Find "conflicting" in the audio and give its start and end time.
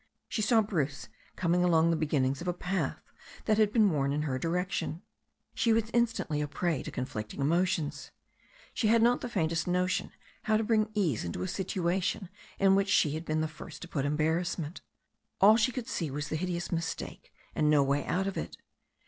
6.89-7.39